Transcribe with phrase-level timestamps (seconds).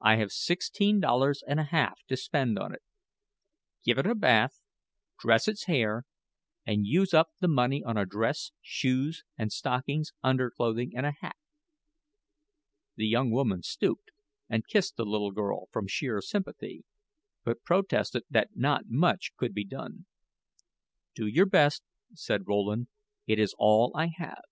[0.00, 2.82] "I have sixteen dollars and a half to spend on it.
[3.84, 4.60] Give it a bath,
[5.18, 6.04] dress its hair,
[6.64, 11.34] and use up the money on a dress, shoes, and stockings, underclothing, and a hat."
[12.94, 14.12] The young woman stooped
[14.48, 16.84] and kissed the little girl from sheer sympathy,
[17.42, 20.06] but protested that not much could be done.
[21.16, 21.82] "Do your best,"
[22.14, 22.86] said Rowland;
[23.26, 24.44] "it is all I have.